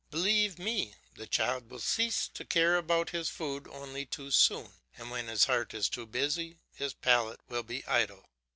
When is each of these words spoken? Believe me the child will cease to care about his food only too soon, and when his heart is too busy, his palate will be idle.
Believe 0.09 0.57
me 0.57 0.95
the 1.13 1.27
child 1.27 1.69
will 1.69 1.77
cease 1.77 2.27
to 2.27 2.43
care 2.43 2.75
about 2.75 3.11
his 3.11 3.29
food 3.29 3.67
only 3.67 4.03
too 4.03 4.31
soon, 4.31 4.73
and 4.97 5.11
when 5.11 5.27
his 5.27 5.45
heart 5.45 5.75
is 5.75 5.89
too 5.89 6.07
busy, 6.07 6.57
his 6.73 6.95
palate 6.95 7.41
will 7.47 7.61
be 7.61 7.85
idle. 7.85 8.27